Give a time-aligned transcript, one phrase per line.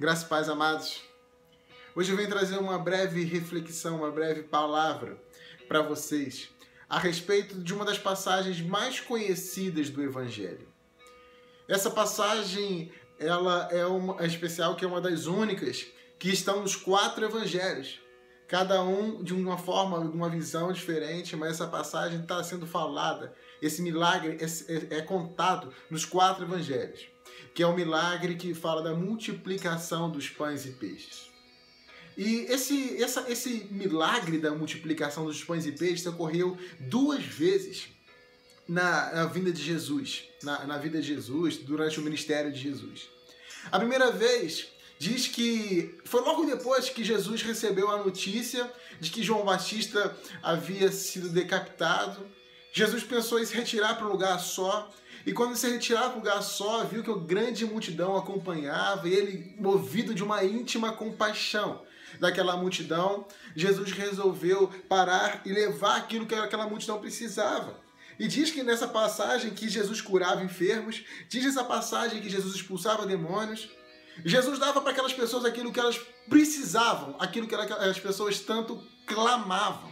[0.00, 1.02] Graças e paz, amados.
[1.94, 5.22] Hoje eu venho trazer uma breve reflexão, uma breve palavra
[5.68, 6.48] para vocês
[6.88, 10.66] a respeito de uma das passagens mais conhecidas do Evangelho.
[11.68, 15.86] Essa passagem, ela é uma é especial, que é uma das únicas
[16.18, 18.00] que estão nos quatro Evangelhos.
[18.48, 23.34] Cada um de uma forma, de uma visão diferente, mas essa passagem está sendo falada.
[23.60, 27.06] Esse milagre é, é, é contado nos quatro Evangelhos
[27.54, 31.30] que é o milagre que fala da multiplicação dos pães e peixes.
[32.16, 37.88] E esse, essa, esse milagre da multiplicação dos pães e peixes ocorreu duas vezes
[38.68, 43.08] na, na vinda de Jesus, na, na vida de Jesus, durante o ministério de Jesus.
[43.70, 44.68] A primeira vez
[44.98, 50.92] diz que foi logo depois que Jesus recebeu a notícia de que João Batista havia
[50.92, 52.24] sido decapitado.
[52.72, 54.90] Jesus pensou em se retirar para um lugar só
[55.26, 59.54] e quando se retirava o lugar só, viu que a grande multidão acompanhava e ele,
[59.58, 61.82] movido de uma íntima compaixão
[62.18, 67.78] daquela multidão, Jesus resolveu parar e levar aquilo que aquela multidão precisava.
[68.18, 73.06] E diz que nessa passagem que Jesus curava enfermos, diz essa passagem que Jesus expulsava
[73.06, 73.68] demônios.
[74.24, 75.98] Jesus dava para aquelas pessoas aquilo que elas
[76.28, 79.90] precisavam, aquilo que as pessoas tanto clamavam.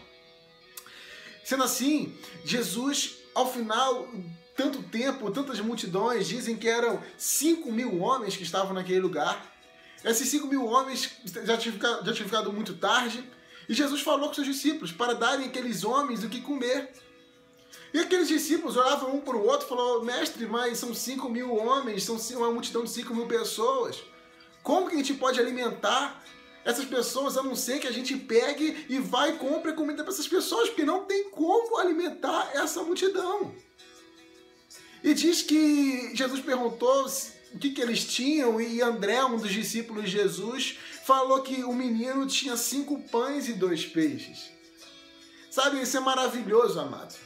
[1.42, 4.08] Sendo assim, Jesus, ao final
[4.56, 9.46] tanto tempo, tantas multidões, dizem que eram 5 mil homens que estavam naquele lugar.
[10.04, 11.12] Esses 5 mil homens
[11.44, 13.22] já tinham, ficado, já tinham ficado muito tarde,
[13.68, 16.92] e Jesus falou com seus discípulos para darem aqueles homens o que comer.
[17.94, 21.54] E aqueles discípulos olhavam um para o outro e falaram, mestre, mas são 5 mil
[21.54, 24.02] homens, são uma multidão de 5 mil pessoas.
[24.64, 26.20] Como que a gente pode alimentar
[26.64, 30.12] essas pessoas a não ser que a gente pegue e vá e compre comida para
[30.12, 30.68] essas pessoas?
[30.68, 33.54] Porque não tem como alimentar essa multidão.
[35.02, 37.06] E diz que Jesus perguntou
[37.54, 41.72] o que, que eles tinham, e André, um dos discípulos de Jesus, falou que o
[41.72, 44.50] menino tinha cinco pães e dois peixes.
[45.50, 47.16] Sabe, isso é maravilhoso, amado.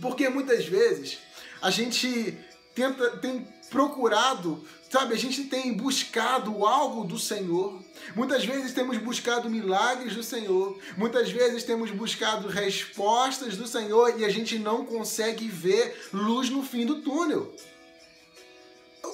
[0.00, 1.18] Porque muitas vezes
[1.62, 2.36] a gente
[2.74, 7.80] tenta, tem procurado, sabe, a gente tem buscado algo do Senhor.
[8.14, 14.24] Muitas vezes temos buscado milagres do Senhor, muitas vezes temos buscado respostas do Senhor e
[14.24, 17.54] a gente não consegue ver luz no fim do túnel.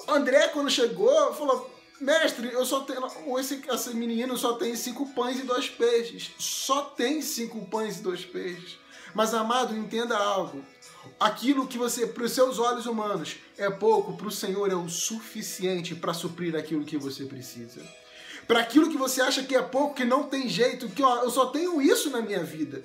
[0.07, 3.07] André, quando chegou, falou: Mestre, eu só tenho.
[3.39, 6.31] Esse, esse menino só tem cinco pães e dois peixes.
[6.37, 8.77] Só tem cinco pães e dois peixes.
[9.13, 10.63] Mas, amado, entenda algo.
[11.19, 14.89] Aquilo que você, para os seus olhos humanos, é pouco, para o Senhor é o
[14.89, 17.81] suficiente para suprir aquilo que você precisa.
[18.47, 21.29] Para aquilo que você acha que é pouco, que não tem jeito, que ó, eu
[21.29, 22.83] só tenho isso na minha vida.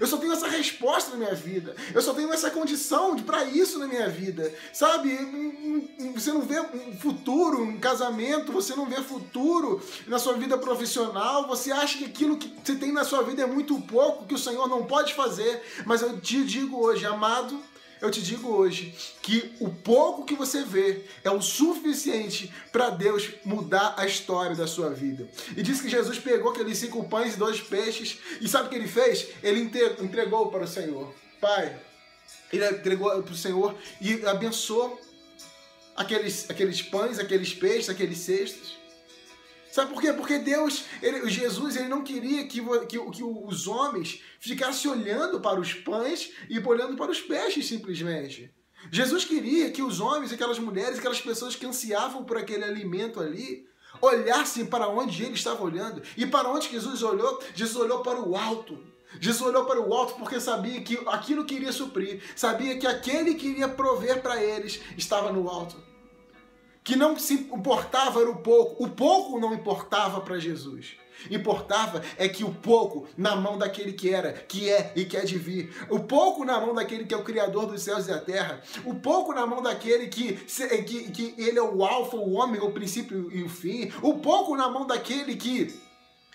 [0.00, 1.74] Eu só tenho essa resposta na minha vida.
[1.94, 4.52] Eu só tenho essa condição para isso na minha vida.
[4.72, 5.16] Sabe?
[6.14, 6.62] Você não vê
[6.98, 11.46] futuro, um casamento, você não vê futuro na sua vida profissional.
[11.48, 14.38] Você acha que aquilo que você tem na sua vida é muito pouco, que o
[14.38, 15.62] Senhor não pode fazer.
[15.84, 17.60] Mas eu te digo hoje, amado,
[18.04, 23.30] eu te digo hoje que o pouco que você vê é o suficiente para Deus
[23.44, 25.26] mudar a história da sua vida.
[25.56, 28.76] E diz que Jesus pegou aqueles cinco pães e dois peixes e sabe o que
[28.76, 29.28] ele fez?
[29.42, 29.60] Ele
[30.00, 31.14] entregou para o Senhor.
[31.40, 31.74] Pai,
[32.52, 35.00] ele entregou para o Senhor e abençoou
[35.96, 38.83] aqueles, aqueles pães, aqueles peixes, aqueles cestos.
[39.74, 40.12] Sabe por quê?
[40.12, 45.58] Porque Deus, ele, Jesus, ele não queria que, que, que os homens ficassem olhando para
[45.58, 48.54] os pães e olhando para os peixes simplesmente.
[48.92, 53.66] Jesus queria que os homens, aquelas mulheres, aquelas pessoas que ansiavam por aquele alimento ali,
[54.00, 56.04] olhassem para onde ele estava olhando.
[56.16, 57.42] E para onde Jesus olhou?
[57.52, 58.78] Jesus olhou para o alto.
[59.18, 63.34] Jesus olhou para o alto porque sabia que aquilo que iria suprir, sabia que aquele
[63.34, 65.93] que iria prover para eles estava no alto
[66.84, 68.84] que não se importava era o pouco.
[68.84, 70.96] O pouco não importava para Jesus.
[71.30, 75.24] Importava é que o pouco na mão daquele que era, que é e que é
[75.24, 75.74] de vir.
[75.88, 78.60] O pouco na mão daquele que é o Criador dos céus e da terra.
[78.84, 82.72] O pouco na mão daquele que, que, que ele é o alfa, o ômega, o
[82.72, 83.90] princípio e o fim.
[84.02, 85.74] O pouco na mão daquele que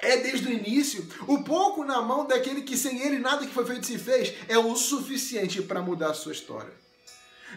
[0.01, 1.07] é desde o início.
[1.27, 4.57] O pouco na mão daquele que sem ele nada que foi feito se fez é
[4.57, 6.88] o suficiente para mudar a sua história.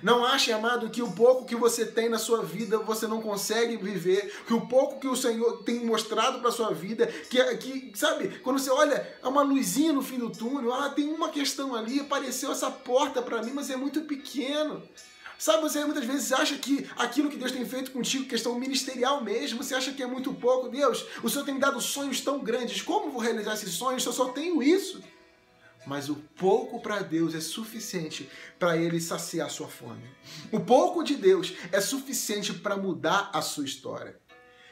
[0.03, 3.77] Não ache, amado, que o pouco que você tem na sua vida você não consegue
[3.77, 8.41] viver, que o pouco que o Senhor tem mostrado para sua vida, que, que, sabe,
[8.41, 12.01] quando você olha, é uma luzinha no fim do túnel, ah, tem uma questão ali,
[12.01, 14.83] apareceu essa porta para mim, mas é muito pequeno.
[15.43, 19.61] Sabe, você muitas vezes acha que aquilo que Deus tem feito contigo, questão ministerial mesmo,
[19.61, 20.69] você acha que é muito pouco.
[20.69, 24.09] Deus, o Senhor tem me dado sonhos tão grandes, como vou realizar esses sonhos se
[24.09, 25.03] eu só tenho isso?
[25.87, 30.05] Mas o pouco para Deus é suficiente para ele saciar sua fome.
[30.51, 34.19] O pouco de Deus é suficiente para mudar a sua história.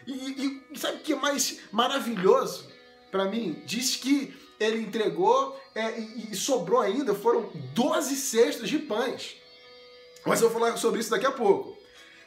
[0.06, 2.68] E, e, sabe o que é mais maravilhoso
[3.10, 3.62] para mim?
[3.66, 9.36] Diz que ele entregou é, e, e, sobrou ainda, foram 12 cestos de pães.
[10.24, 11.79] Mas eu vou falar sobre isso daqui a pouco.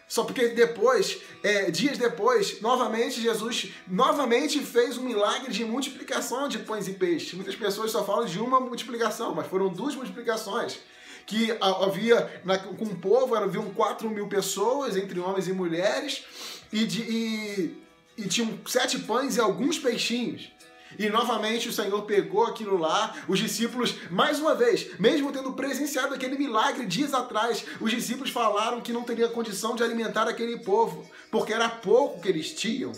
[0.07, 6.59] Só porque depois, é, dias depois, novamente Jesus novamente fez um milagre de multiplicação de
[6.59, 7.33] pães e peixes.
[7.33, 10.79] Muitas pessoas só falam de uma multiplicação, mas foram duas multiplicações.
[11.25, 16.23] Que havia, na, com o povo, haviam 4 mil pessoas, entre homens e mulheres,
[16.71, 17.83] e, de, e,
[18.17, 20.51] e tinham sete pães e alguns peixinhos.
[20.97, 26.13] E novamente o Senhor pegou aquilo lá, os discípulos, mais uma vez, mesmo tendo presenciado
[26.13, 31.09] aquele milagre dias atrás, os discípulos falaram que não teria condição de alimentar aquele povo,
[31.31, 32.91] porque era pouco que eles tinham.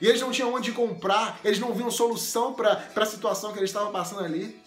[0.00, 3.70] E eles não tinham onde comprar, eles não viam solução para a situação que eles
[3.70, 4.58] estavam passando ali.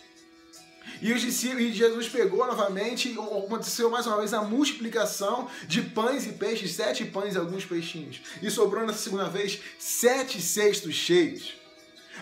[1.01, 6.25] E, os discípulos, e Jesus pegou novamente, aconteceu mais uma vez a multiplicação de pães
[6.25, 8.21] e peixes, sete pães e alguns peixinhos.
[8.41, 11.62] E sobrou nessa segunda vez sete cestos cheios.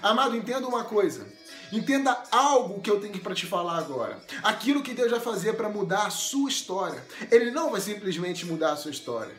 [0.02, 1.28] Amado, entenda uma coisa.
[1.72, 4.20] Entenda algo que eu tenho para te falar agora.
[4.44, 7.02] Aquilo que Deus vai fazer para mudar a sua história.
[7.32, 9.34] Ele não vai simplesmente mudar a sua história.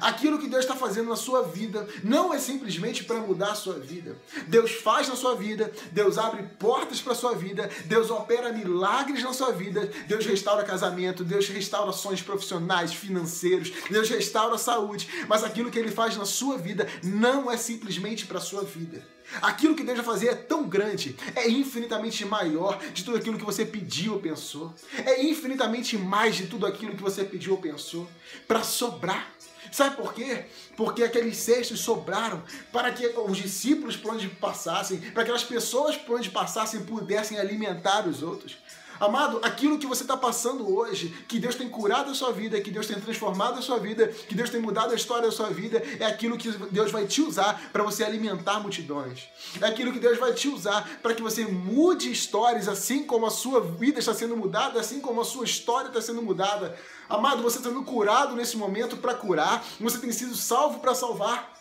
[0.00, 3.78] Aquilo que Deus está fazendo na sua vida não é simplesmente para mudar a sua
[3.78, 4.16] vida.
[4.48, 9.22] Deus faz na sua vida, Deus abre portas para a sua vida, Deus opera milagres
[9.22, 15.08] na sua vida, Deus restaura casamento, Deus restaura sonhos profissionais, financeiros, Deus restaura a saúde.
[15.28, 19.14] Mas aquilo que Ele faz na sua vida não é simplesmente para a sua vida.
[19.40, 23.44] Aquilo que Deus vai fazer é tão grande, é infinitamente maior de tudo aquilo que
[23.44, 24.74] você pediu ou pensou.
[24.98, 28.08] É infinitamente mais de tudo aquilo que você pediu ou pensou
[28.46, 29.32] para sobrar.
[29.74, 30.44] Sabe por quê?
[30.76, 35.96] Porque aqueles cestos sobraram para que os discípulos por onde passassem, para que as pessoas
[35.96, 38.56] por onde passassem pudessem alimentar os outros.
[39.00, 42.70] Amado, aquilo que você está passando hoje, que Deus tem curado a sua vida, que
[42.70, 45.82] Deus tem transformado a sua vida, que Deus tem mudado a história da sua vida,
[45.98, 49.28] é aquilo que Deus vai te usar para você alimentar multidões.
[49.60, 53.30] É aquilo que Deus vai te usar para que você mude histórias, assim como a
[53.30, 56.76] sua vida está sendo mudada, assim como a sua história está sendo mudada.
[57.08, 61.52] Amado, você está sendo curado nesse momento para curar, você tem sido salvo para salvar.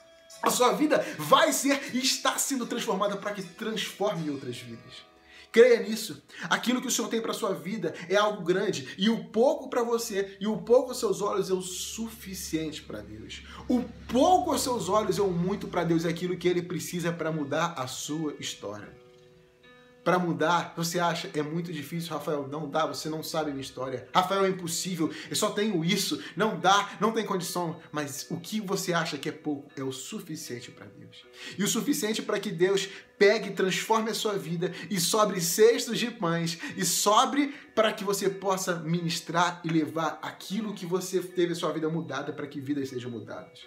[0.41, 5.12] A sua vida vai ser e está sendo transformada para que transforme outras vidas.
[5.53, 6.23] Creia nisso.
[6.50, 9.83] Aquilo que o Senhor tem para sua vida é algo grande e o pouco para
[9.83, 13.44] você e o pouco aos seus olhos é o suficiente para Deus.
[13.69, 17.13] O pouco aos seus olhos é o muito para Deus é aquilo que ele precisa
[17.13, 19.02] para mudar a sua história
[20.03, 22.47] para mudar, você acha é muito difícil, Rafael?
[22.47, 24.07] Não dá, você não sabe minha história.
[24.13, 27.79] Rafael, é impossível, eu só tenho isso, não dá, não tem condição.
[27.91, 31.25] Mas o que você acha que é pouco é o suficiente para Deus.
[31.57, 35.97] E o suficiente para que Deus pegue e transforme a sua vida e sobre cestos
[35.97, 41.53] de pães e sobre para que você possa ministrar e levar aquilo que você teve
[41.53, 43.61] a sua vida mudada para que vidas sejam mudadas.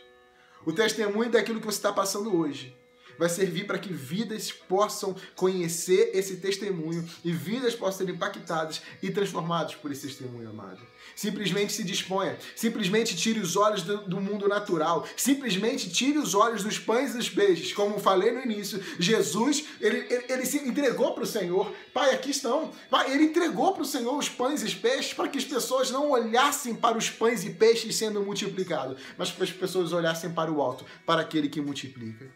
[0.66, 2.76] O testemunho daquilo que você está passando hoje
[3.18, 9.10] vai servir para que vidas possam conhecer esse testemunho e vidas possam ser impactadas e
[9.10, 10.80] transformadas por esse testemunho, amado.
[11.14, 16.62] Simplesmente se disponha, simplesmente tire os olhos do, do mundo natural, simplesmente tire os olhos
[16.62, 17.72] dos pães e dos peixes.
[17.72, 21.72] Como falei no início, Jesus, ele, ele, ele se entregou para o Senhor.
[21.94, 22.70] Pai, aqui estão.
[22.90, 25.90] Pai, ele entregou para o Senhor os pães e os peixes para que as pessoas
[25.90, 30.52] não olhassem para os pães e peixes sendo multiplicados, mas para as pessoas olhassem para
[30.52, 32.30] o alto, para aquele que multiplica.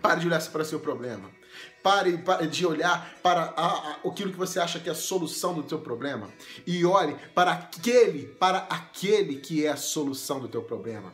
[0.00, 1.30] Pare de olhar para seu problema.
[1.82, 2.16] Pare
[2.50, 5.78] de olhar para a, a, aquilo que você acha que é a solução do teu
[5.78, 6.30] problema
[6.66, 11.12] e olhe para aquele, para aquele que é a solução do teu problema.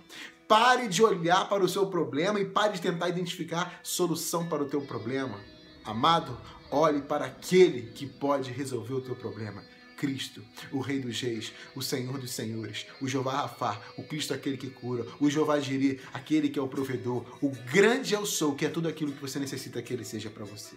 [0.48, 4.66] Pare de olhar para o seu problema e pare de tentar identificar solução para o
[4.66, 5.40] teu problema.
[5.84, 6.36] Amado,
[6.70, 9.64] olhe para aquele que pode resolver o teu problema.
[9.96, 14.56] Cristo, o Rei dos Reis, o Senhor dos Senhores, o Jeová Rafá, o Cristo aquele
[14.56, 18.66] que cura, o Jeová Jiri, aquele que é o provedor, o grande eu sou, que
[18.66, 20.76] é tudo aquilo que você necessita que ele seja para você.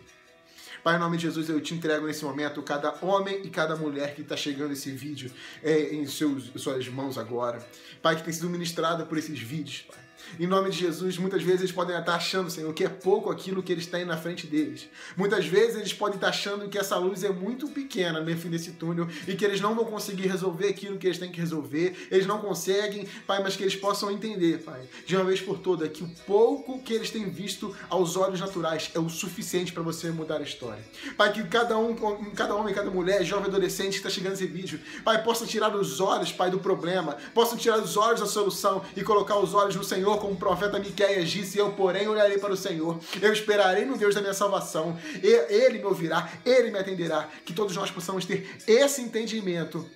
[0.83, 4.15] Pai, em nome de Jesus, eu te entrego nesse momento cada homem e cada mulher
[4.15, 5.29] que está chegando esse vídeo
[5.61, 7.59] é, em seus, suas mãos agora.
[8.01, 10.08] Pai, que tem sido ministrado por esses vídeos, Pai.
[10.37, 13.63] Em nome de Jesus, muitas vezes eles podem estar achando, Senhor, que é pouco aquilo
[13.63, 14.87] que eles têm na frente deles.
[15.15, 18.71] Muitas vezes eles podem estar achando que essa luz é muito pequena no fim desse
[18.73, 22.07] túnel e que eles não vão conseguir resolver aquilo que eles têm que resolver.
[22.11, 25.89] Eles não conseguem, Pai, mas que eles possam entender, Pai, de uma vez por todas,
[25.89, 30.11] que o pouco que eles têm visto aos olhos naturais é o suficiente para você
[30.11, 30.83] mudar a história.
[31.17, 31.95] Pai, que cada um,
[32.35, 35.99] cada homem, cada mulher, jovem, adolescente que está chegando esse vídeo, Pai, possa tirar os
[35.99, 39.83] olhos, Pai, do problema, possam tirar os olhos da solução e colocar os olhos no
[39.83, 43.97] Senhor como o profeta Miqueias disse, eu porém olharei para o Senhor, eu esperarei no
[43.97, 48.57] Deus da minha salvação, ele me ouvirá, ele me atenderá, que todos nós possamos ter
[48.67, 49.89] esse entendimento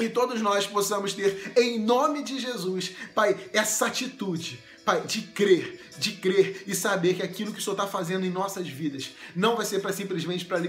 [0.00, 5.78] e todos nós possamos ter, em nome de Jesus, Pai, essa atitude Pai, de crer,
[5.98, 9.54] de crer e saber que aquilo que o Senhor está fazendo em nossas vidas não
[9.54, 10.62] vai ser para simplesmente para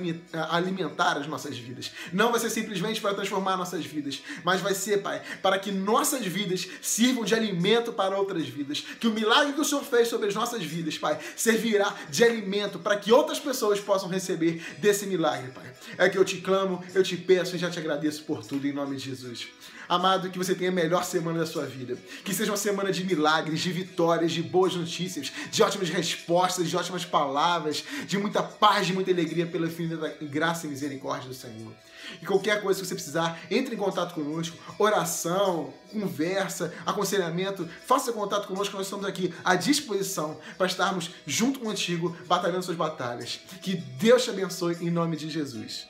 [0.52, 5.02] alimentar as nossas vidas, não vai ser simplesmente para transformar nossas vidas, mas vai ser,
[5.02, 8.84] Pai, para que nossas vidas sirvam de alimento para outras vidas.
[9.00, 12.78] Que o milagre que o Senhor fez sobre as nossas vidas, Pai, servirá de alimento
[12.78, 15.74] para que outras pessoas possam receber desse milagre, Pai.
[15.98, 18.74] É que eu te clamo, eu te peço e já te agradeço por tudo em
[18.74, 19.48] nome de Jesus.
[19.90, 21.98] Amado, que você tenha a melhor semana da sua vida.
[22.24, 26.78] Que seja uma semana de milagres, de vitórias, de boas notícias, de ótimas respostas, de
[26.78, 31.74] ótimas palavras, de muita paz, de muita alegria pela infinita graça e misericórdia do Senhor.
[32.22, 34.56] E qualquer coisa que você precisar, entre em contato conosco.
[34.78, 42.16] Oração, conversa, aconselhamento, faça contato conosco, nós estamos aqui à disposição para estarmos junto contigo,
[42.28, 43.40] batalhando suas batalhas.
[43.60, 45.88] Que Deus te abençoe em nome de Jesus.